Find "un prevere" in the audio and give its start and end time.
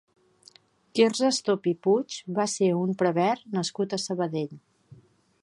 2.79-3.57